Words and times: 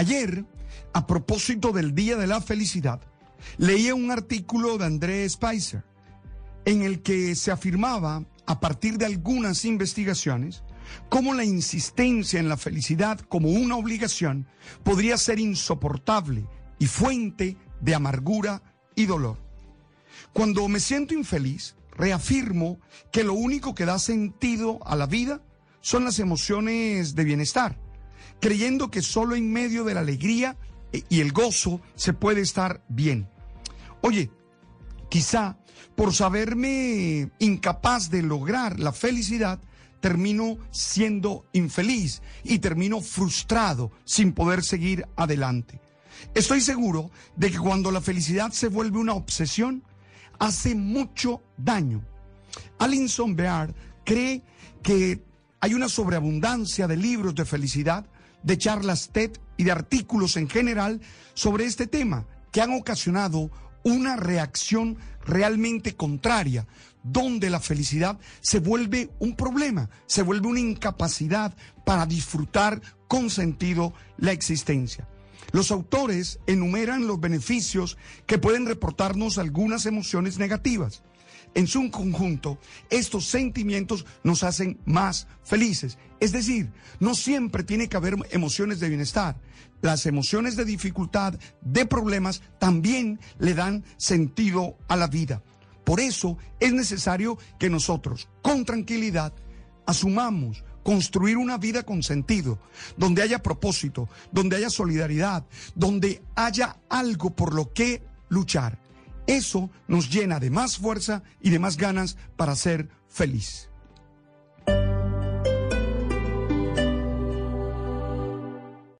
Ayer, 0.00 0.46
a 0.94 1.06
propósito 1.06 1.72
del 1.72 1.94
Día 1.94 2.16
de 2.16 2.26
la 2.26 2.40
Felicidad, 2.40 3.02
leía 3.58 3.94
un 3.94 4.10
artículo 4.10 4.78
de 4.78 4.86
André 4.86 5.28
Spicer 5.28 5.84
en 6.64 6.80
el 6.80 7.02
que 7.02 7.34
se 7.34 7.50
afirmaba, 7.50 8.24
a 8.46 8.60
partir 8.60 8.96
de 8.96 9.04
algunas 9.04 9.66
investigaciones, 9.66 10.62
cómo 11.10 11.34
la 11.34 11.44
insistencia 11.44 12.40
en 12.40 12.48
la 12.48 12.56
felicidad 12.56 13.20
como 13.20 13.50
una 13.50 13.76
obligación 13.76 14.48
podría 14.84 15.18
ser 15.18 15.38
insoportable 15.38 16.46
y 16.78 16.86
fuente 16.86 17.58
de 17.82 17.94
amargura 17.94 18.62
y 18.94 19.04
dolor. 19.04 19.36
Cuando 20.32 20.66
me 20.68 20.80
siento 20.80 21.12
infeliz, 21.12 21.76
reafirmo 21.90 22.80
que 23.12 23.22
lo 23.22 23.34
único 23.34 23.74
que 23.74 23.84
da 23.84 23.98
sentido 23.98 24.78
a 24.86 24.96
la 24.96 25.04
vida 25.04 25.42
son 25.82 26.06
las 26.06 26.18
emociones 26.20 27.14
de 27.14 27.24
bienestar, 27.24 27.76
creyendo 28.40 28.90
que 28.90 29.02
solo 29.02 29.34
en 29.36 29.52
medio 29.52 29.84
de 29.84 29.94
la 29.94 30.00
alegría 30.00 30.56
y 31.08 31.20
el 31.20 31.32
gozo 31.32 31.80
se 31.94 32.12
puede 32.12 32.40
estar 32.40 32.82
bien. 32.88 33.28
Oye, 34.02 34.30
quizá 35.08 35.58
por 35.94 36.14
saberme 36.14 37.30
incapaz 37.38 38.10
de 38.10 38.22
lograr 38.22 38.80
la 38.80 38.92
felicidad, 38.92 39.60
termino 40.00 40.56
siendo 40.70 41.44
infeliz 41.52 42.22
y 42.42 42.58
termino 42.58 43.00
frustrado 43.02 43.92
sin 44.04 44.32
poder 44.32 44.62
seguir 44.62 45.06
adelante. 45.16 45.80
Estoy 46.34 46.60
seguro 46.60 47.10
de 47.36 47.50
que 47.50 47.58
cuando 47.58 47.90
la 47.90 48.00
felicidad 48.00 48.52
se 48.52 48.68
vuelve 48.68 48.98
una 48.98 49.14
obsesión, 49.14 49.84
hace 50.38 50.74
mucho 50.74 51.42
daño. 51.56 52.02
Alinson 52.78 53.36
Beard 53.36 53.74
cree 54.04 54.42
que 54.82 55.22
hay 55.60 55.74
una 55.74 55.88
sobreabundancia 55.88 56.86
de 56.86 56.96
libros 56.96 57.34
de 57.34 57.44
felicidad, 57.44 58.06
de 58.42 58.56
charlas 58.56 59.10
TED 59.12 59.32
y 59.56 59.64
de 59.64 59.72
artículos 59.72 60.36
en 60.36 60.48
general 60.48 61.00
sobre 61.34 61.66
este 61.66 61.86
tema 61.86 62.26
que 62.50 62.62
han 62.62 62.72
ocasionado 62.72 63.50
una 63.82 64.16
reacción 64.16 64.96
realmente 65.24 65.96
contraria, 65.96 66.66
donde 67.02 67.50
la 67.50 67.60
felicidad 67.60 68.18
se 68.40 68.58
vuelve 68.58 69.10
un 69.18 69.36
problema, 69.36 69.88
se 70.06 70.22
vuelve 70.22 70.48
una 70.48 70.60
incapacidad 70.60 71.54
para 71.84 72.06
disfrutar 72.06 72.80
con 73.08 73.30
sentido 73.30 73.94
la 74.16 74.32
existencia. 74.32 75.08
Los 75.52 75.70
autores 75.70 76.38
enumeran 76.46 77.06
los 77.06 77.20
beneficios 77.20 77.98
que 78.26 78.38
pueden 78.38 78.66
reportarnos 78.66 79.38
algunas 79.38 79.86
emociones 79.86 80.38
negativas. 80.38 81.02
En 81.54 81.66
su 81.66 81.90
conjunto, 81.90 82.58
estos 82.90 83.26
sentimientos 83.26 84.06
nos 84.22 84.44
hacen 84.44 84.78
más 84.84 85.26
felices. 85.42 85.98
Es 86.20 86.32
decir, 86.32 86.70
no 87.00 87.14
siempre 87.14 87.64
tiene 87.64 87.88
que 87.88 87.96
haber 87.96 88.16
emociones 88.30 88.78
de 88.78 88.88
bienestar. 88.88 89.36
Las 89.82 90.06
emociones 90.06 90.56
de 90.56 90.64
dificultad, 90.64 91.34
de 91.62 91.86
problemas, 91.86 92.42
también 92.58 93.18
le 93.38 93.54
dan 93.54 93.84
sentido 93.96 94.76
a 94.88 94.96
la 94.96 95.08
vida. 95.08 95.42
Por 95.84 95.98
eso 95.98 96.38
es 96.60 96.72
necesario 96.72 97.38
que 97.58 97.70
nosotros, 97.70 98.28
con 98.42 98.64
tranquilidad, 98.64 99.32
asumamos 99.86 100.62
construir 100.82 101.36
una 101.36 101.58
vida 101.58 101.82
con 101.82 102.02
sentido, 102.02 102.58
donde 102.96 103.22
haya 103.22 103.42
propósito, 103.42 104.08
donde 104.30 104.56
haya 104.56 104.70
solidaridad, 104.70 105.44
donde 105.74 106.22
haya 106.36 106.76
algo 106.88 107.30
por 107.30 107.54
lo 107.54 107.72
que 107.72 108.02
luchar. 108.28 108.78
Eso 109.26 109.70
nos 109.88 110.10
llena 110.10 110.40
de 110.40 110.50
más 110.50 110.78
fuerza 110.78 111.22
y 111.40 111.50
de 111.50 111.58
más 111.58 111.76
ganas 111.76 112.16
para 112.36 112.56
ser 112.56 112.88
feliz. 113.08 113.70